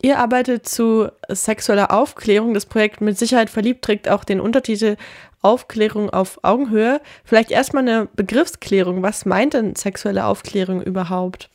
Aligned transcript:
Ihr 0.00 0.18
arbeitet 0.18 0.68
zu 0.68 1.08
sexueller 1.28 1.92
Aufklärung. 1.92 2.54
Das 2.54 2.66
Projekt 2.66 3.00
mit 3.00 3.18
Sicherheit 3.18 3.50
verliebt 3.50 3.84
trägt 3.84 4.08
auch 4.08 4.22
den 4.22 4.40
Untertitel 4.40 4.96
Aufklärung 5.42 6.10
auf 6.10 6.38
Augenhöhe. 6.42 7.00
Vielleicht 7.24 7.50
erstmal 7.50 7.82
eine 7.82 8.08
Begriffsklärung. 8.14 9.02
Was 9.02 9.26
meint 9.26 9.54
denn 9.54 9.74
sexuelle 9.74 10.26
Aufklärung 10.26 10.82
überhaupt? 10.82 11.50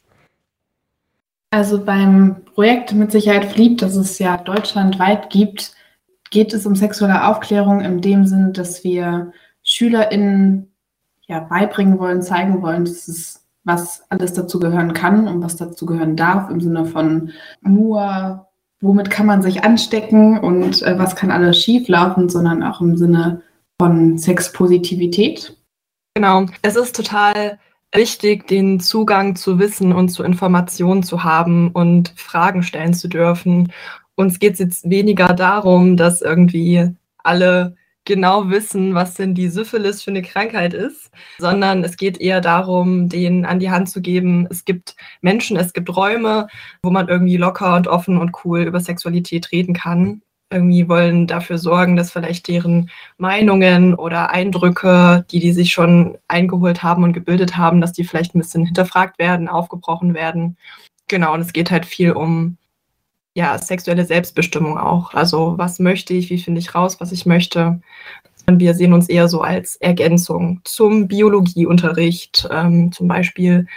Also 1.51 1.85
beim 1.85 2.43
Projekt 2.53 2.93
mit 2.93 3.11
Sicherheit 3.11 3.45
verliebt, 3.45 3.81
das 3.81 3.95
es 3.95 4.19
ja 4.19 4.37
deutschlandweit 4.37 5.29
gibt, 5.29 5.75
geht 6.31 6.53
es 6.53 6.65
um 6.65 6.75
sexuelle 6.75 7.27
Aufklärung 7.27 7.81
in 7.81 8.01
dem 8.01 8.25
Sinn, 8.25 8.53
dass 8.53 8.83
wir 8.83 9.31
SchülerInnen 9.63 10.73
ja, 11.27 11.41
beibringen 11.41 11.99
wollen, 11.99 12.21
zeigen 12.21 12.61
wollen, 12.61 12.85
dass 12.85 13.07
es 13.07 13.42
was 13.63 14.03
alles 14.09 14.33
dazu 14.33 14.59
gehören 14.59 14.93
kann 14.93 15.27
und 15.27 15.41
was 15.41 15.55
dazu 15.55 15.85
gehören 15.85 16.15
darf, 16.15 16.49
im 16.49 16.59
Sinne 16.59 16.85
von 16.85 17.31
nur, 17.61 18.47
womit 18.81 19.09
kann 19.09 19.25
man 19.25 19.41
sich 19.41 19.63
anstecken 19.63 20.39
und 20.39 20.81
äh, 20.83 20.97
was 20.99 21.15
kann 21.15 21.31
alles 21.31 21.57
schieflaufen, 21.57 22.29
sondern 22.29 22.63
auch 22.63 22.81
im 22.81 22.97
Sinne 22.97 23.41
von 23.79 24.17
Sexpositivität. 24.17 25.57
Genau, 26.15 26.45
es 26.61 26.75
ist 26.75 26.95
total 26.95 27.59
wichtig, 27.93 28.47
den 28.47 28.79
Zugang 28.79 29.35
zu 29.35 29.59
Wissen 29.59 29.93
und 29.93 30.09
zu 30.09 30.23
Informationen 30.23 31.03
zu 31.03 31.23
haben 31.23 31.71
und 31.71 32.13
Fragen 32.15 32.63
stellen 32.63 32.93
zu 32.93 33.07
dürfen. 33.07 33.71
Uns 34.15 34.39
geht 34.39 34.53
es 34.53 34.59
jetzt 34.59 34.89
weniger 34.89 35.33
darum, 35.33 35.97
dass 35.97 36.21
irgendwie 36.21 36.91
alle 37.23 37.75
genau 38.05 38.49
wissen, 38.49 38.93
was 38.95 39.15
denn 39.15 39.33
die 39.33 39.49
Syphilis 39.49 40.03
für 40.03 40.11
eine 40.11 40.21
Krankheit 40.21 40.73
ist, 40.73 41.11
sondern 41.37 41.83
es 41.83 41.97
geht 41.97 42.19
eher 42.19 42.41
darum, 42.41 43.09
denen 43.09 43.45
an 43.45 43.59
die 43.59 43.71
Hand 43.71 43.89
zu 43.89 44.01
geben, 44.01 44.47
es 44.49 44.65
gibt 44.65 44.95
Menschen, 45.21 45.57
es 45.57 45.73
gibt 45.73 45.95
Räume, 45.95 46.47
wo 46.81 46.89
man 46.89 47.07
irgendwie 47.07 47.37
locker 47.37 47.75
und 47.75 47.87
offen 47.87 48.17
und 48.17 48.31
cool 48.43 48.61
über 48.61 48.79
Sexualität 48.79 49.51
reden 49.51 49.73
kann. 49.73 50.21
Irgendwie 50.51 50.87
wollen 50.87 51.25
dafür 51.25 51.57
sorgen, 51.57 51.95
dass 51.95 52.11
vielleicht 52.11 52.47
deren 52.47 52.91
Meinungen 53.17 53.95
oder 53.95 54.29
Eindrücke, 54.29 55.25
die 55.31 55.39
die 55.39 55.51
sich 55.51 55.71
schon 55.71 56.17
eingeholt 56.27 56.83
haben 56.83 57.03
und 57.03 57.13
gebildet 57.13 57.57
haben, 57.57 57.81
dass 57.81 57.93
die 57.93 58.03
vielleicht 58.03 58.35
ein 58.35 58.39
bisschen 58.39 58.65
hinterfragt 58.65 59.17
werden, 59.17 59.47
aufgebrochen 59.47 60.13
werden. 60.13 60.57
Genau, 61.07 61.33
und 61.33 61.41
es 61.41 61.53
geht 61.53 61.71
halt 61.71 61.85
viel 61.85 62.11
um 62.11 62.57
ja, 63.35 63.57
sexuelle 63.57 64.05
Selbstbestimmung 64.05 64.77
auch. 64.77 65.13
Also 65.13 65.57
was 65.57 65.79
möchte 65.79 66.13
ich, 66.13 66.29
wie 66.29 66.39
finde 66.39 66.59
ich 66.59 66.75
raus, 66.75 66.97
was 66.99 67.11
ich 67.11 67.25
möchte. 67.25 67.81
Und 68.45 68.59
wir 68.59 68.73
sehen 68.73 68.93
uns 68.93 69.09
eher 69.09 69.27
so 69.27 69.41
als 69.41 69.77
Ergänzung 69.77 70.61
zum 70.63 71.07
Biologieunterricht 71.07 72.47
ähm, 72.51 72.91
zum 72.91 73.07
Beispiel. 73.07 73.67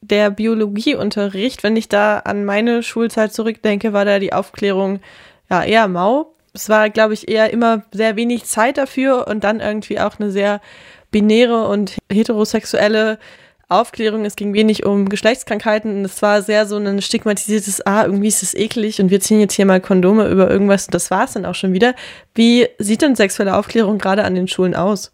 Der 0.00 0.30
Biologieunterricht, 0.30 1.62
wenn 1.62 1.76
ich 1.76 1.88
da 1.88 2.18
an 2.18 2.44
meine 2.44 2.82
Schulzeit 2.82 3.32
zurückdenke, 3.32 3.92
war 3.92 4.04
da 4.04 4.18
die 4.18 4.32
Aufklärung 4.32 5.00
ja 5.48 5.62
eher 5.62 5.86
mau. 5.86 6.34
Es 6.52 6.68
war, 6.68 6.90
glaube 6.90 7.14
ich, 7.14 7.30
eher 7.30 7.50
immer 7.50 7.84
sehr 7.92 8.16
wenig 8.16 8.44
Zeit 8.44 8.76
dafür 8.76 9.28
und 9.28 9.44
dann 9.44 9.60
irgendwie 9.60 10.00
auch 10.00 10.18
eine 10.18 10.30
sehr 10.30 10.60
binäre 11.12 11.68
und 11.68 11.96
heterosexuelle 12.10 13.18
Aufklärung, 13.72 14.24
es 14.24 14.36
ging 14.36 14.54
wenig 14.54 14.84
um 14.84 15.08
Geschlechtskrankheiten. 15.08 16.04
Es 16.04 16.22
war 16.22 16.42
sehr 16.42 16.66
so 16.66 16.76
ein 16.76 17.02
stigmatisiertes, 17.02 17.86
ah, 17.86 18.04
irgendwie 18.04 18.28
ist 18.28 18.42
es 18.42 18.54
eklig 18.54 19.00
und 19.00 19.10
wir 19.10 19.20
ziehen 19.20 19.40
jetzt 19.40 19.54
hier 19.54 19.66
mal 19.66 19.80
Kondome 19.80 20.28
über 20.28 20.50
irgendwas 20.50 20.86
und 20.86 20.94
das 20.94 21.10
war 21.10 21.24
es 21.24 21.32
dann 21.32 21.46
auch 21.46 21.54
schon 21.54 21.72
wieder. 21.72 21.94
Wie 22.34 22.68
sieht 22.78 23.02
denn 23.02 23.16
sexuelle 23.16 23.56
Aufklärung 23.56 23.98
gerade 23.98 24.24
an 24.24 24.34
den 24.34 24.48
Schulen 24.48 24.74
aus? 24.74 25.12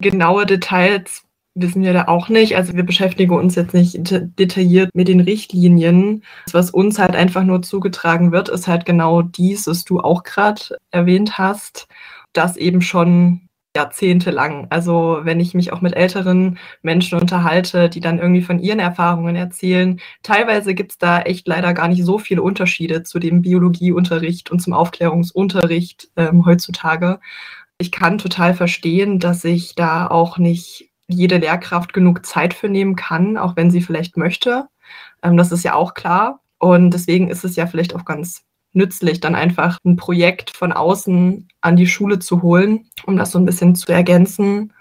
Genaue 0.00 0.46
Details 0.46 1.22
wissen 1.54 1.82
wir 1.82 1.92
da 1.92 2.08
auch 2.08 2.28
nicht. 2.28 2.56
Also 2.56 2.74
wir 2.74 2.82
beschäftigen 2.82 3.34
uns 3.34 3.54
jetzt 3.54 3.74
nicht 3.74 3.96
detailliert 4.38 4.90
mit 4.94 5.08
den 5.08 5.20
Richtlinien. 5.20 6.24
Was 6.52 6.70
uns 6.70 6.98
halt 6.98 7.14
einfach 7.14 7.44
nur 7.44 7.62
zugetragen 7.62 8.32
wird, 8.32 8.48
ist 8.48 8.66
halt 8.66 8.84
genau 8.84 9.22
dies, 9.22 9.66
was 9.66 9.84
du 9.84 10.00
auch 10.00 10.24
gerade 10.24 10.78
erwähnt 10.90 11.38
hast, 11.38 11.86
dass 12.32 12.56
eben 12.56 12.82
schon 12.82 13.43
jahrzehntelang. 13.76 14.66
Also 14.70 15.20
wenn 15.22 15.40
ich 15.40 15.54
mich 15.54 15.72
auch 15.72 15.80
mit 15.80 15.96
älteren 15.96 16.58
Menschen 16.82 17.18
unterhalte, 17.18 17.88
die 17.88 18.00
dann 18.00 18.18
irgendwie 18.18 18.42
von 18.42 18.60
ihren 18.60 18.78
Erfahrungen 18.78 19.36
erzählen, 19.36 20.00
teilweise 20.22 20.74
gibt 20.74 20.92
es 20.92 20.98
da 20.98 21.20
echt 21.20 21.48
leider 21.48 21.74
gar 21.74 21.88
nicht 21.88 22.04
so 22.04 22.18
viele 22.18 22.42
Unterschiede 22.42 23.02
zu 23.02 23.18
dem 23.18 23.42
Biologieunterricht 23.42 24.50
und 24.50 24.60
zum 24.60 24.72
Aufklärungsunterricht 24.72 26.08
ähm, 26.16 26.46
heutzutage. 26.46 27.20
Ich 27.78 27.90
kann 27.90 28.18
total 28.18 28.54
verstehen, 28.54 29.18
dass 29.18 29.44
ich 29.44 29.74
da 29.74 30.06
auch 30.06 30.38
nicht 30.38 30.90
jede 31.08 31.38
Lehrkraft 31.38 31.92
genug 31.92 32.24
Zeit 32.24 32.54
für 32.54 32.68
nehmen 32.68 32.96
kann, 32.96 33.36
auch 33.36 33.56
wenn 33.56 33.70
sie 33.70 33.82
vielleicht 33.82 34.16
möchte. 34.16 34.68
Ähm, 35.22 35.36
das 35.36 35.52
ist 35.52 35.64
ja 35.64 35.74
auch 35.74 35.94
klar. 35.94 36.40
Und 36.58 36.90
deswegen 36.92 37.28
ist 37.28 37.44
es 37.44 37.56
ja 37.56 37.66
vielleicht 37.66 37.94
auch 37.94 38.04
ganz 38.04 38.44
nützlich, 38.74 39.20
dann 39.20 39.34
einfach 39.34 39.78
ein 39.84 39.96
Projekt 39.96 40.56
von 40.56 40.72
außen 40.72 41.48
an 41.60 41.76
die 41.76 41.86
Schule 41.86 42.18
zu 42.18 42.42
holen, 42.42 42.86
um 43.06 43.16
das 43.16 43.30
so 43.32 43.38
ein 43.38 43.46
bisschen 43.46 43.74
zu 43.74 43.92
ergänzen. 43.92 44.72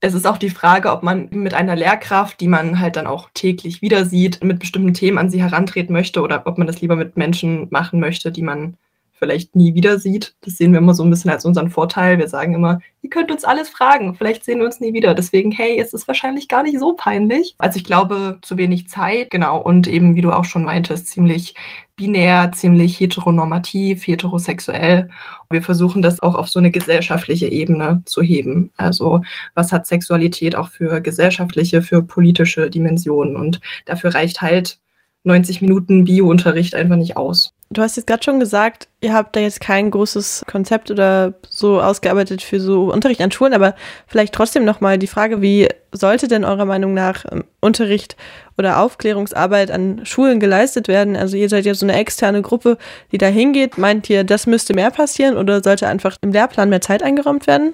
Es 0.00 0.14
ist 0.14 0.26
auch 0.26 0.38
die 0.38 0.50
Frage, 0.50 0.92
ob 0.92 1.02
man 1.02 1.28
mit 1.30 1.54
einer 1.54 1.76
Lehrkraft, 1.76 2.40
die 2.40 2.48
man 2.48 2.80
halt 2.80 2.96
dann 2.96 3.06
auch 3.06 3.30
täglich 3.34 3.82
wieder 3.82 4.04
sieht, 4.04 4.44
mit 4.44 4.58
bestimmten 4.58 4.94
Themen 4.94 5.18
an 5.18 5.30
sie 5.30 5.42
herantreten 5.42 5.92
möchte 5.92 6.20
oder 6.20 6.46
ob 6.46 6.58
man 6.58 6.66
das 6.66 6.80
lieber 6.80 6.96
mit 6.96 7.16
Menschen 7.16 7.68
machen 7.70 8.00
möchte, 8.00 8.30
die 8.30 8.42
man 8.42 8.76
vielleicht 9.18 9.56
nie 9.56 9.74
wieder 9.74 9.98
sieht. 9.98 10.34
Das 10.42 10.56
sehen 10.56 10.72
wir 10.72 10.78
immer 10.78 10.94
so 10.94 11.02
ein 11.02 11.10
bisschen 11.10 11.30
als 11.30 11.44
unseren 11.44 11.70
Vorteil. 11.70 12.18
Wir 12.18 12.28
sagen 12.28 12.54
immer, 12.54 12.80
ihr 13.02 13.10
könnt 13.10 13.30
uns 13.30 13.44
alles 13.44 13.68
fragen, 13.68 14.14
vielleicht 14.14 14.44
sehen 14.44 14.58
wir 14.58 14.66
uns 14.66 14.80
nie 14.80 14.92
wieder. 14.92 15.14
Deswegen, 15.14 15.50
hey, 15.50 15.78
es 15.80 15.92
ist 15.92 16.06
wahrscheinlich 16.08 16.48
gar 16.48 16.62
nicht 16.62 16.78
so 16.78 16.94
peinlich. 16.94 17.54
Also 17.58 17.78
ich 17.78 17.84
glaube, 17.84 18.38
zu 18.42 18.56
wenig 18.56 18.88
Zeit, 18.88 19.30
genau, 19.30 19.60
und 19.60 19.86
eben, 19.86 20.16
wie 20.16 20.20
du 20.20 20.32
auch 20.32 20.44
schon 20.44 20.64
meintest, 20.64 21.08
ziemlich 21.08 21.54
binär, 21.96 22.52
ziemlich 22.52 23.00
heteronormativ, 23.00 24.06
heterosexuell. 24.06 25.08
Wir 25.50 25.62
versuchen 25.62 26.02
das 26.02 26.20
auch 26.20 26.34
auf 26.34 26.48
so 26.48 26.58
eine 26.58 26.70
gesellschaftliche 26.70 27.48
Ebene 27.48 28.02
zu 28.04 28.22
heben. 28.22 28.70
Also 28.76 29.22
was 29.54 29.72
hat 29.72 29.86
Sexualität 29.86 30.56
auch 30.56 30.68
für 30.68 31.00
gesellschaftliche, 31.00 31.80
für 31.80 32.02
politische 32.02 32.68
Dimensionen? 32.68 33.36
Und 33.36 33.60
dafür 33.86 34.14
reicht 34.14 34.42
halt 34.42 34.78
90 35.26 35.60
Minuten 35.60 36.04
Biounterricht 36.04 36.74
einfach 36.74 36.96
nicht 36.96 37.16
aus. 37.16 37.52
Du 37.68 37.82
hast 37.82 37.96
jetzt 37.96 38.06
gerade 38.06 38.22
schon 38.22 38.38
gesagt, 38.38 38.86
ihr 39.00 39.12
habt 39.12 39.34
da 39.34 39.40
jetzt 39.40 39.60
kein 39.60 39.90
großes 39.90 40.44
Konzept 40.46 40.88
oder 40.90 41.34
so 41.48 41.80
ausgearbeitet 41.80 42.40
für 42.40 42.60
so 42.60 42.92
Unterricht 42.92 43.20
an 43.20 43.32
Schulen, 43.32 43.54
aber 43.54 43.74
vielleicht 44.06 44.34
trotzdem 44.34 44.64
nochmal 44.64 44.98
die 44.98 45.08
Frage, 45.08 45.42
wie 45.42 45.68
sollte 45.90 46.28
denn 46.28 46.44
eurer 46.44 46.64
Meinung 46.64 46.94
nach 46.94 47.24
ähm, 47.32 47.42
Unterricht 47.60 48.16
oder 48.56 48.80
Aufklärungsarbeit 48.80 49.72
an 49.72 50.06
Schulen 50.06 50.38
geleistet 50.38 50.86
werden? 50.86 51.16
Also 51.16 51.36
ihr 51.36 51.48
seid 51.48 51.66
ja 51.66 51.74
so 51.74 51.86
eine 51.86 51.98
externe 51.98 52.40
Gruppe, 52.40 52.78
die 53.10 53.18
da 53.18 53.26
hingeht. 53.26 53.78
Meint 53.78 54.08
ihr, 54.08 54.22
das 54.22 54.46
müsste 54.46 54.72
mehr 54.72 54.92
passieren 54.92 55.36
oder 55.36 55.60
sollte 55.60 55.88
einfach 55.88 56.16
im 56.20 56.30
Lehrplan 56.30 56.68
mehr 56.68 56.80
Zeit 56.80 57.02
eingeräumt 57.02 57.48
werden? 57.48 57.72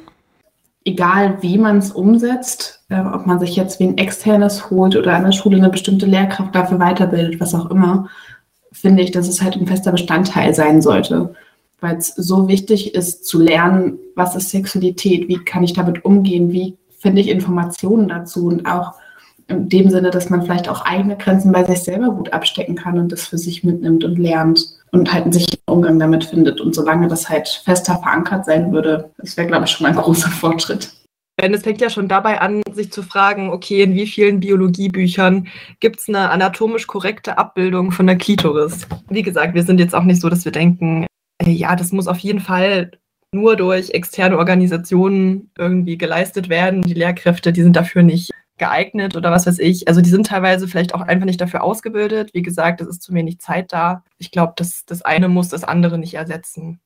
Egal 0.85 1.39
wie 1.43 1.59
man 1.59 1.79
es 1.79 1.93
umsetzt, 1.93 2.85
äh, 2.89 3.01
ob 3.01 3.27
man 3.27 3.39
sich 3.39 3.57
jetzt 3.57 3.79
wie 3.79 3.85
ein 3.85 3.99
externes 3.99 4.71
holt 4.71 4.97
oder 4.97 5.15
an 5.15 5.25
der 5.25 5.33
Schule 5.33 5.57
eine 5.57 5.71
bestimmte 5.71 6.07
Lehrkraft 6.07 6.55
dafür 6.55 6.79
weiterbildet, 6.79 7.41
was 7.41 7.55
auch 7.55 7.71
immer, 7.71 8.09
finde 8.73 9.03
ich, 9.03 9.13
dass 9.13 9.29
es 9.29 9.43
halt 9.43 9.57
ein 9.57 9.67
fester 9.67 9.93
Bestandteil 9.93 10.55
sein 10.55 10.83
sollte. 10.83 11.35
Weil 11.81 11.97
es 11.97 12.09
so 12.09 12.49
wichtig 12.49 12.95
ist 12.95 13.27
zu 13.27 13.41
lernen, 13.41 13.99
was 14.15 14.37
ist 14.37 14.51
Sexualität, 14.51 15.29
wie 15.29 15.39
kann 15.39 15.63
ich 15.63 15.73
damit 15.73 16.05
umgehen, 16.05 16.53
wie 16.53 16.77
finde 16.99 17.21
ich 17.21 17.29
Informationen 17.29 18.09
dazu 18.09 18.47
und 18.47 18.67
auch 18.67 18.95
in 19.49 19.69
dem 19.69 19.91
Sinne, 19.91 20.11
dass 20.11 20.31
man 20.31 20.43
vielleicht 20.43 20.69
auch 20.69 20.85
eigene 20.85 21.17
Grenzen 21.17 21.53
bei 21.53 21.65
sich 21.65 21.81
selber 21.81 22.11
gut 22.11 22.33
abstecken 22.33 22.75
kann 22.75 22.99
und 22.99 23.13
das 23.13 23.27
für 23.27 23.39
sich 23.39 23.65
mitnimmt 23.65 24.05
und 24.05 24.19
lernt 24.19 24.67
und 24.93 25.13
halt 25.13 25.25
einen 25.25 25.33
sicheren 25.33 25.61
Umgang 25.67 25.99
damit 25.99 26.25
findet. 26.25 26.61
Und 26.61 26.75
solange 26.75 27.09
das 27.09 27.29
halt 27.29 27.49
fester 27.65 27.99
verankert 27.99 28.45
sein 28.45 28.73
würde, 28.73 29.11
das 29.19 29.37
wäre, 29.37 29.47
glaube 29.47 29.65
ich, 29.65 29.71
schon 29.71 29.87
ein 29.87 29.97
großer 29.97 30.31
Fortschritt. 30.31 30.93
Denn 31.41 31.55
es 31.55 31.63
fängt 31.63 31.81
ja 31.81 31.89
schon 31.89 32.09
dabei 32.09 32.41
an, 32.41 32.63
sich 32.73 32.93
zu 32.93 33.03
fragen, 33.03 33.51
okay, 33.51 33.83
in 33.83 33.95
wie 33.95 34.07
vielen 34.07 34.41
Biologiebüchern 34.41 35.49
gibt 35.81 36.01
es 36.01 36.09
eine 36.09 36.31
anatomisch 36.31 36.87
korrekte 36.87 37.39
Abbildung 37.39 37.91
von 37.91 38.07
der 38.07 38.17
Klitoris? 38.17 38.87
Wie 39.09 39.23
gesagt, 39.23 39.55
wir 39.55 39.63
sind 39.63 39.81
jetzt 39.81 39.95
auch 39.95 40.05
nicht 40.05 40.21
so, 40.21 40.29
dass 40.29 40.45
wir 40.45 40.53
denken, 40.53 41.07
äh, 41.43 41.51
ja, 41.51 41.75
das 41.75 41.91
muss 41.91 42.07
auf 42.07 42.19
jeden 42.19 42.41
Fall 42.41 42.91
nur 43.35 43.57
durch 43.57 43.91
externe 43.91 44.37
Organisationen 44.37 45.51
irgendwie 45.57 45.97
geleistet 45.97 46.51
werden. 46.51 46.83
Die 46.83 46.95
Lehrkräfte, 46.95 47.53
die 47.53 47.63
sind 47.63 47.77
dafür 47.77 48.03
nicht 48.03 48.31
geeignet 48.63 49.17
oder 49.17 49.33
was 49.33 49.49
weiß 49.49 49.59
ich. 49.59 49.89
Also 49.89 50.01
die 50.01 50.09
sind 50.09 50.29
teilweise 50.29 50.69
vielleicht 50.69 50.95
auch 50.95 51.01
einfach 51.01 51.27
nicht 51.27 51.41
dafür 51.41 51.65
ausgebildet. 51.65 52.31
Wie 52.33 52.43
gesagt, 52.43 52.81
es 52.81 52.87
ist 52.87 53.03
zu 53.03 53.13
wenig 53.13 53.41
Zeit 53.41 53.73
da. 53.73 54.05
Ich 54.19 54.31
glaube, 54.31 54.53
das, 54.55 54.85
das 54.87 55.03
eine 55.03 55.29
muss 55.29 55.49
das 55.49 55.65
andere 55.65 55.99
nicht 55.99 56.15
ersetzen. 56.15 56.81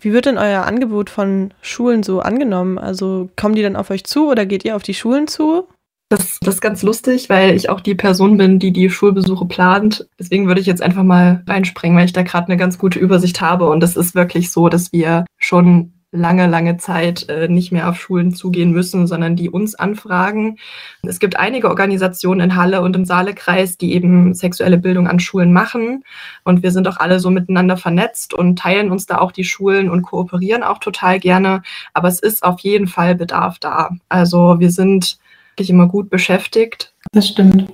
Wie 0.00 0.12
wird 0.12 0.26
denn 0.26 0.36
euer 0.36 0.64
Angebot 0.64 1.10
von 1.10 1.54
Schulen 1.60 2.02
so 2.02 2.18
angenommen? 2.18 2.76
Also 2.76 3.30
kommen 3.36 3.54
die 3.54 3.62
dann 3.62 3.76
auf 3.76 3.90
euch 3.90 4.02
zu 4.02 4.28
oder 4.28 4.46
geht 4.46 4.64
ihr 4.64 4.74
auf 4.74 4.82
die 4.82 4.94
Schulen 4.94 5.28
zu? 5.28 5.68
Das, 6.08 6.38
das 6.40 6.56
ist 6.56 6.60
ganz 6.60 6.82
lustig, 6.82 7.30
weil 7.30 7.54
ich 7.54 7.70
auch 7.70 7.80
die 7.80 7.94
Person 7.94 8.36
bin, 8.36 8.58
die 8.58 8.72
die 8.72 8.90
Schulbesuche 8.90 9.46
plant. 9.46 10.08
Deswegen 10.18 10.48
würde 10.48 10.60
ich 10.60 10.66
jetzt 10.66 10.82
einfach 10.82 11.04
mal 11.04 11.44
reinspringen, 11.46 11.96
weil 11.96 12.06
ich 12.06 12.12
da 12.12 12.22
gerade 12.22 12.48
eine 12.48 12.56
ganz 12.56 12.78
gute 12.78 12.98
Übersicht 12.98 13.40
habe. 13.40 13.70
Und 13.70 13.84
es 13.84 13.96
ist 13.96 14.16
wirklich 14.16 14.50
so, 14.50 14.68
dass 14.68 14.92
wir 14.92 15.24
schon 15.38 16.01
lange, 16.12 16.46
lange 16.46 16.76
Zeit 16.76 17.28
äh, 17.28 17.48
nicht 17.48 17.72
mehr 17.72 17.88
auf 17.88 17.98
Schulen 17.98 18.34
zugehen 18.34 18.70
müssen, 18.70 19.06
sondern 19.06 19.34
die 19.34 19.48
uns 19.50 19.74
anfragen. 19.74 20.58
Es 21.02 21.18
gibt 21.18 21.38
einige 21.38 21.68
Organisationen 21.68 22.40
in 22.40 22.56
Halle 22.56 22.82
und 22.82 22.94
im 22.94 23.04
Saalekreis, 23.04 23.78
die 23.78 23.94
eben 23.94 24.34
sexuelle 24.34 24.78
Bildung 24.78 25.08
an 25.08 25.18
Schulen 25.18 25.52
machen. 25.52 26.04
Und 26.44 26.62
wir 26.62 26.70
sind 26.70 26.86
auch 26.86 26.98
alle 26.98 27.18
so 27.18 27.30
miteinander 27.30 27.78
vernetzt 27.78 28.34
und 28.34 28.58
teilen 28.58 28.92
uns 28.92 29.06
da 29.06 29.18
auch 29.18 29.32
die 29.32 29.44
Schulen 29.44 29.90
und 29.90 30.02
kooperieren 30.02 30.62
auch 30.62 30.78
total 30.78 31.18
gerne. 31.18 31.62
Aber 31.94 32.08
es 32.08 32.20
ist 32.20 32.42
auf 32.42 32.60
jeden 32.60 32.86
Fall 32.86 33.14
Bedarf 33.14 33.58
da. 33.58 33.90
Also 34.10 34.60
wir 34.60 34.70
sind 34.70 35.18
wirklich 35.52 35.70
immer 35.70 35.88
gut 35.88 36.10
beschäftigt. 36.10 36.92
Das 37.12 37.26
stimmt. 37.26 37.72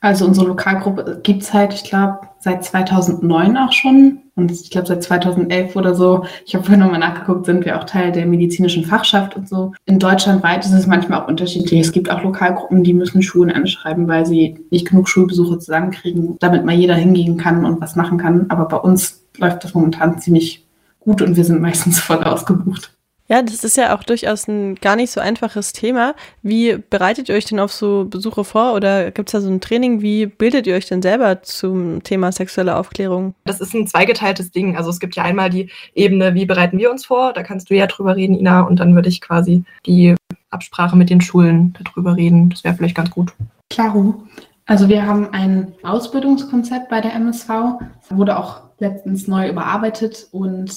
Also 0.00 0.26
unsere 0.26 0.46
Lokalgruppe 0.46 1.20
gibt 1.22 1.42
es 1.42 1.52
halt, 1.52 1.72
ich 1.72 1.84
glaube, 1.84 2.20
seit 2.38 2.64
2009 2.64 3.56
auch 3.56 3.72
schon. 3.72 4.21
Und 4.34 4.50
ich 4.50 4.70
glaube, 4.70 4.86
seit 4.86 5.02
2011 5.02 5.76
oder 5.76 5.94
so, 5.94 6.24
ich 6.46 6.54
habe 6.54 6.64
vorhin 6.64 6.80
nochmal 6.80 7.00
nachgeguckt, 7.00 7.44
sind 7.44 7.64
wir 7.64 7.78
auch 7.78 7.84
Teil 7.84 8.12
der 8.12 8.24
medizinischen 8.24 8.84
Fachschaft 8.84 9.36
und 9.36 9.48
so. 9.48 9.72
In 9.84 9.98
Deutschland 9.98 10.42
weit 10.42 10.64
ist 10.64 10.72
es 10.72 10.86
manchmal 10.86 11.20
auch 11.20 11.28
unterschiedlich. 11.28 11.80
Es 11.80 11.92
gibt 11.92 12.10
auch 12.10 12.22
Lokalgruppen, 12.22 12.82
die 12.82 12.94
müssen 12.94 13.22
Schulen 13.22 13.50
anschreiben, 13.50 14.08
weil 14.08 14.24
sie 14.24 14.64
nicht 14.70 14.88
genug 14.88 15.08
Schulbesuche 15.08 15.58
zusammenkriegen, 15.58 16.38
damit 16.38 16.64
mal 16.64 16.74
jeder 16.74 16.94
hingehen 16.94 17.36
kann 17.36 17.66
und 17.66 17.80
was 17.80 17.94
machen 17.94 18.16
kann. 18.16 18.46
Aber 18.48 18.66
bei 18.66 18.78
uns 18.78 19.22
läuft 19.36 19.64
das 19.64 19.74
momentan 19.74 20.18
ziemlich 20.18 20.66
gut 21.00 21.20
und 21.20 21.36
wir 21.36 21.44
sind 21.44 21.60
meistens 21.60 22.00
voll 22.00 22.22
ausgebucht. 22.22 22.94
Ja, 23.32 23.40
das 23.40 23.64
ist 23.64 23.78
ja 23.78 23.96
auch 23.96 24.02
durchaus 24.02 24.46
ein 24.46 24.74
gar 24.74 24.94
nicht 24.94 25.10
so 25.10 25.18
einfaches 25.18 25.72
Thema. 25.72 26.14
Wie 26.42 26.76
bereitet 26.76 27.30
ihr 27.30 27.34
euch 27.34 27.46
denn 27.46 27.60
auf 27.60 27.72
so 27.72 28.04
Besuche 28.04 28.44
vor 28.44 28.74
oder 28.74 29.10
gibt 29.10 29.30
es 29.30 29.32
da 29.32 29.40
so 29.40 29.48
ein 29.48 29.62
Training? 29.62 30.02
Wie 30.02 30.26
bildet 30.26 30.66
ihr 30.66 30.74
euch 30.74 30.84
denn 30.84 31.00
selber 31.00 31.40
zum 31.40 32.02
Thema 32.02 32.30
sexuelle 32.30 32.76
Aufklärung? 32.76 33.34
Das 33.46 33.62
ist 33.62 33.72
ein 33.72 33.86
zweigeteiltes 33.86 34.50
Ding. 34.50 34.76
Also 34.76 34.90
es 34.90 35.00
gibt 35.00 35.16
ja 35.16 35.22
einmal 35.22 35.48
die 35.48 35.70
Ebene, 35.94 36.34
wie 36.34 36.44
bereiten 36.44 36.76
wir 36.76 36.90
uns 36.90 37.06
vor? 37.06 37.32
Da 37.32 37.42
kannst 37.42 37.70
du 37.70 37.74
ja 37.74 37.86
drüber 37.86 38.16
reden, 38.16 38.38
Ina, 38.38 38.60
und 38.60 38.80
dann 38.80 38.94
würde 38.94 39.08
ich 39.08 39.22
quasi 39.22 39.64
die 39.86 40.14
Absprache 40.50 40.94
mit 40.94 41.08
den 41.08 41.22
Schulen 41.22 41.74
darüber 41.82 42.14
reden. 42.14 42.50
Das 42.50 42.64
wäre 42.64 42.74
vielleicht 42.74 42.96
ganz 42.96 43.10
gut. 43.10 43.32
Klaro. 43.70 44.24
Also 44.66 44.90
wir 44.90 45.06
haben 45.06 45.30
ein 45.32 45.72
Ausbildungskonzept 45.82 46.90
bei 46.90 47.00
der 47.00 47.14
MSV. 47.14 47.48
Das 47.48 48.14
wurde 48.14 48.38
auch 48.38 48.60
letztens 48.78 49.26
neu 49.26 49.48
überarbeitet 49.48 50.28
und 50.32 50.70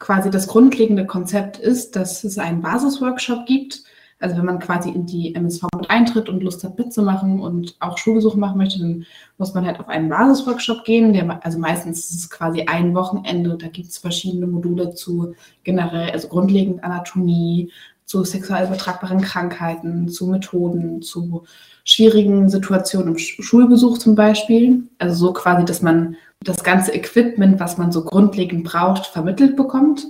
quasi 0.00 0.30
das 0.30 0.48
grundlegende 0.48 1.06
Konzept 1.06 1.58
ist, 1.58 1.94
dass 1.94 2.24
es 2.24 2.38
einen 2.38 2.62
Basisworkshop 2.62 3.46
gibt. 3.46 3.84
Also 4.18 4.36
wenn 4.36 4.44
man 4.44 4.58
quasi 4.58 4.90
in 4.90 5.06
die 5.06 5.34
MSV 5.34 5.62
mit 5.76 5.88
eintritt 5.88 6.28
und 6.28 6.42
Lust 6.42 6.62
hat 6.64 6.78
mitzumachen 6.78 7.40
und 7.40 7.76
auch 7.80 7.96
Schulbesuche 7.96 8.38
machen 8.38 8.58
möchte, 8.58 8.78
dann 8.78 9.06
muss 9.38 9.54
man 9.54 9.64
halt 9.64 9.80
auf 9.80 9.88
einen 9.88 10.10
Basisworkshop 10.10 10.84
gehen. 10.84 11.12
Der, 11.12 11.44
also 11.44 11.58
meistens 11.58 12.10
ist 12.10 12.16
es 12.16 12.30
quasi 12.30 12.62
ein 12.62 12.94
Wochenende. 12.94 13.56
Da 13.56 13.68
gibt 13.68 13.88
es 13.88 13.98
verschiedene 13.98 14.46
Module 14.46 14.94
zu 14.94 15.34
generell, 15.64 16.10
also 16.10 16.28
grundlegend 16.28 16.84
Anatomie, 16.84 17.70
zu 18.10 18.24
sexuell 18.24 18.66
übertragbaren 18.66 19.20
Krankheiten, 19.20 20.08
zu 20.08 20.26
Methoden, 20.26 21.00
zu 21.00 21.44
schwierigen 21.84 22.48
Situationen 22.48 23.14
im 23.14 23.18
Schulbesuch 23.18 23.98
zum 23.98 24.16
Beispiel. 24.16 24.82
Also 24.98 25.26
so 25.26 25.32
quasi, 25.32 25.64
dass 25.64 25.80
man 25.80 26.16
das 26.42 26.64
ganze 26.64 26.92
Equipment, 26.92 27.60
was 27.60 27.78
man 27.78 27.92
so 27.92 28.02
grundlegend 28.02 28.64
braucht, 28.64 29.06
vermittelt 29.06 29.54
bekommt. 29.54 30.08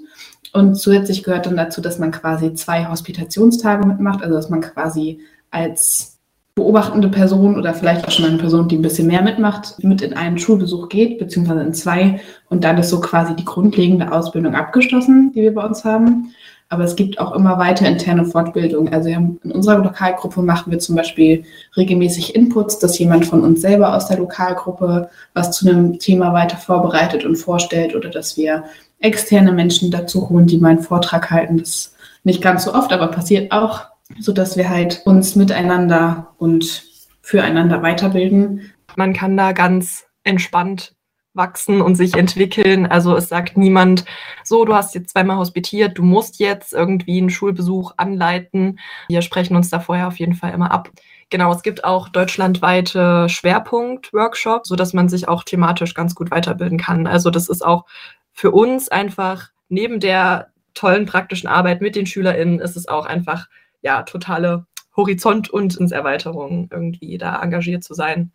Und 0.55 0.77
zusätzlich 0.77 1.25
gehört 1.25 1.45
dann 1.45 1.59
dazu, 1.59 1.83
dass 1.83 1.99
man 1.99 2.11
quasi 2.11 2.55
zwei 2.55 2.87
Hospitationstage 2.89 3.87
mitmacht, 3.87 4.23
also 4.23 4.35
dass 4.35 4.49
man 4.49 4.63
quasi 4.63 5.21
als 5.51 6.19
beobachtende 6.55 7.09
Person 7.09 7.59
oder 7.59 7.75
vielleicht 7.75 8.09
auch 8.09 8.13
schon 8.13 8.25
eine 8.25 8.39
Person, 8.39 8.67
die 8.67 8.79
ein 8.79 8.83
bisschen 8.83 9.09
mehr 9.09 9.23
mitmacht, 9.23 9.75
mit 9.85 10.01
in 10.01 10.15
einen 10.15 10.39
Schulbesuch 10.39 10.89
geht, 10.89 11.19
beziehungsweise 11.19 11.61
in 11.61 11.75
zwei. 11.75 12.19
Und 12.49 12.65
dann 12.65 12.79
ist 12.79 12.89
so 12.89 12.99
quasi 12.99 13.37
die 13.37 13.45
grundlegende 13.45 14.11
Ausbildung 14.11 14.55
abgeschlossen, 14.55 15.33
die 15.35 15.43
wir 15.43 15.55
bei 15.55 15.67
uns 15.67 15.85
haben. 15.85 16.35
Aber 16.73 16.85
es 16.85 16.95
gibt 16.95 17.19
auch 17.19 17.33
immer 17.33 17.59
weiter 17.59 17.87
interne 17.87 18.25
Fortbildung. 18.25 18.93
Also 18.93 19.09
in 19.09 19.39
unserer 19.43 19.79
Lokalgruppe 19.79 20.41
machen 20.41 20.71
wir 20.71 20.79
zum 20.79 20.95
Beispiel 20.95 21.45
regelmäßig 21.77 22.37
Inputs, 22.37 22.79
dass 22.79 22.97
jemand 22.97 23.27
von 23.27 23.43
uns 23.43 23.61
selber 23.61 23.95
aus 23.95 24.07
der 24.07 24.19
Lokalgruppe 24.19 25.11
was 25.35 25.51
zu 25.51 25.69
einem 25.69 25.99
Thema 25.99 26.33
weiter 26.33 26.57
vorbereitet 26.57 27.25
und 27.25 27.35
vorstellt 27.35 27.97
oder 27.97 28.09
dass 28.09 28.37
wir 28.37 28.65
externe 29.01 29.53
Menschen 29.53 29.91
dazu 29.91 30.31
holen, 30.31 30.47
die 30.47 30.59
meinen 30.59 30.79
Vortrag 30.79 31.31
halten. 31.31 31.59
Das 31.59 31.69
ist 31.69 31.97
nicht 32.23 32.41
ganz 32.41 32.65
so 32.65 32.73
oft, 32.73 32.93
aber 32.93 33.09
passiert 33.09 33.51
auch, 33.51 33.87
sodass 34.21 34.57
wir 34.57 34.69
halt 34.69 35.03
uns 35.05 35.35
miteinander 35.35 36.29
und 36.39 36.85
füreinander 37.21 37.83
weiterbilden. 37.83 38.71
Man 38.95 39.13
kann 39.13 39.37
da 39.37 39.51
ganz 39.51 40.05
entspannt 40.23 40.93
wachsen 41.35 41.81
und 41.81 41.95
sich 41.95 42.15
entwickeln. 42.15 42.87
Also 42.87 43.17
es 43.17 43.29
sagt 43.29 43.57
niemand, 43.57 44.05
so, 44.45 44.65
du 44.65 44.75
hast 44.75 44.95
jetzt 44.95 45.11
zweimal 45.11 45.37
hospitiert, 45.37 45.99
du 45.99 46.03
musst 46.03 46.41
jetzt 46.41 46.73
irgendwie 46.73 47.19
einen 47.19 47.31
Schulbesuch 47.31 47.93
anleiten. 47.97 48.79
Wir 49.09 49.23
sprechen 49.23 49.57
uns 49.57 49.71
da 49.71 49.81
vorher 49.81 50.09
auf 50.09 50.19
jeden 50.19 50.35
Fall 50.35 50.53
immer 50.53 50.71
ab. 50.73 50.91
Genau, 51.31 51.53
es 51.53 51.63
gibt 51.63 51.85
auch 51.85 52.09
deutschlandweite 52.09 53.29
Schwerpunkt-Workshops, 53.29 54.69
sodass 54.69 54.93
man 54.93 55.09
sich 55.09 55.29
auch 55.29 55.45
thematisch 55.45 55.95
ganz 55.95 56.17
gut 56.17 56.33
weiterbilden 56.33 56.79
kann. 56.79 57.07
Also 57.07 57.31
das 57.31 57.49
ist 57.49 57.65
auch 57.65 57.87
für 58.33 58.51
uns 58.51 58.89
einfach 58.89 59.51
neben 59.69 60.01
der 60.01 60.49
tollen 60.75 61.07
praktischen 61.07 61.49
Arbeit 61.49 61.81
mit 61.81 61.95
den 61.95 62.07
SchülerInnen 62.07 62.59
ist 62.59 62.77
es 62.77 62.89
auch 62.89 63.07
einfach 63.07 63.49
ja 63.83 64.03
totale 64.03 64.67
Horizont- 64.97 65.51
und 65.51 65.79
Erweiterung 65.93 66.69
irgendwie 66.73 67.17
da 67.17 67.41
engagiert 67.41 67.85
zu 67.85 67.95
sein. 67.95 68.33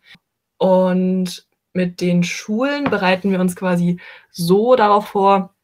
Und 0.58 1.46
mit 1.76 2.00
den 2.00 2.24
Schulen 2.24 2.84
bereiten 2.84 3.30
wir 3.30 3.40
uns 3.40 3.54
quasi 3.54 4.00
so 4.30 4.74
darauf 4.74 5.08
vor, 5.08 5.54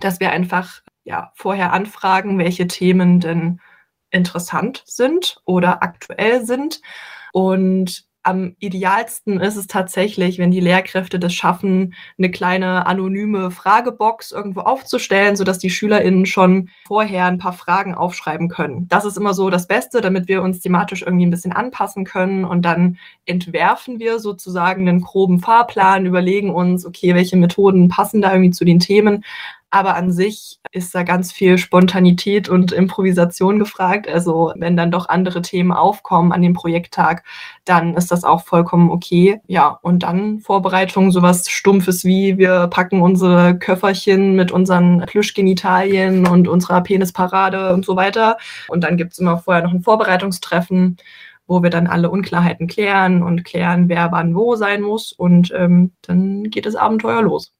dass 0.00 0.20
wir 0.20 0.30
einfach 0.30 0.82
ja, 1.04 1.32
vorher 1.34 1.72
anfragen, 1.72 2.38
welche 2.38 2.66
Themen 2.66 3.20
denn 3.20 3.60
interessant 4.10 4.82
sind 4.86 5.40
oder 5.44 5.82
aktuell 5.82 6.46
sind. 6.46 6.80
Und 7.32 8.07
am 8.28 8.54
idealsten 8.58 9.40
ist 9.40 9.56
es 9.56 9.68
tatsächlich, 9.68 10.38
wenn 10.38 10.50
die 10.50 10.60
Lehrkräfte 10.60 11.18
das 11.18 11.32
schaffen, 11.32 11.94
eine 12.18 12.30
kleine 12.30 12.86
anonyme 12.86 13.50
Fragebox 13.50 14.32
irgendwo 14.32 14.60
aufzustellen, 14.60 15.34
sodass 15.34 15.58
die 15.58 15.70
SchülerInnen 15.70 16.26
schon 16.26 16.68
vorher 16.86 17.24
ein 17.24 17.38
paar 17.38 17.54
Fragen 17.54 17.94
aufschreiben 17.94 18.50
können. 18.50 18.86
Das 18.88 19.06
ist 19.06 19.16
immer 19.16 19.32
so 19.32 19.48
das 19.48 19.66
Beste, 19.66 20.02
damit 20.02 20.28
wir 20.28 20.42
uns 20.42 20.60
thematisch 20.60 21.00
irgendwie 21.00 21.24
ein 21.24 21.30
bisschen 21.30 21.52
anpassen 21.52 22.04
können 22.04 22.44
und 22.44 22.66
dann 22.66 22.98
entwerfen 23.24 23.98
wir 23.98 24.18
sozusagen 24.18 24.86
einen 24.86 25.00
groben 25.00 25.40
Fahrplan, 25.40 26.04
überlegen 26.04 26.50
uns, 26.50 26.84
okay, 26.84 27.14
welche 27.14 27.38
Methoden 27.38 27.88
passen 27.88 28.20
da 28.20 28.32
irgendwie 28.32 28.50
zu 28.50 28.66
den 28.66 28.78
Themen, 28.78 29.24
aber 29.70 29.96
an 29.96 30.10
sich 30.10 30.58
ist 30.72 30.94
da 30.94 31.02
ganz 31.02 31.30
viel 31.32 31.58
Spontanität 31.58 32.48
und 32.48 32.72
Improvisation 32.72 33.58
gefragt. 33.58 34.08
Also 34.08 34.52
wenn 34.56 34.76
dann 34.76 34.90
doch 34.90 35.08
andere 35.08 35.42
Themen 35.42 35.72
aufkommen 35.72 36.32
an 36.32 36.40
dem 36.42 36.54
Projekttag, 36.54 37.24
dann 37.64 37.94
ist 37.94 38.10
das 38.10 38.24
auch 38.24 38.44
vollkommen 38.44 38.90
okay. 38.90 39.40
Ja, 39.46 39.78
und 39.82 40.04
dann 40.04 40.40
Vorbereitung, 40.40 41.10
sowas 41.10 41.48
Stumpfes 41.50 42.04
wie 42.04 42.38
wir 42.38 42.68
packen 42.68 43.02
unsere 43.02 43.58
Köfferchen 43.58 44.34
mit 44.36 44.52
unseren 44.52 45.00
Plüschgenitalien 45.06 46.26
und 46.26 46.48
unserer 46.48 46.80
Penisparade 46.82 47.74
und 47.74 47.84
so 47.84 47.96
weiter. 47.96 48.38
Und 48.68 48.84
dann 48.84 48.96
gibt's 48.96 49.18
immer 49.18 49.38
vorher 49.38 49.62
noch 49.62 49.72
ein 49.72 49.82
Vorbereitungstreffen 49.82 50.96
wo 51.50 51.62
wir 51.62 51.70
dann 51.70 51.86
alle 51.86 52.10
Unklarheiten 52.10 52.66
klären 52.66 53.22
und 53.22 53.42
klären, 53.42 53.88
wer 53.88 54.12
wann 54.12 54.34
wo 54.34 54.54
sein 54.54 54.82
muss. 54.82 55.12
Und 55.12 55.50
ähm, 55.56 55.92
dann 56.02 56.44
geht 56.44 56.66
das 56.66 56.76
Abenteuer 56.76 57.22
los. 57.22 57.54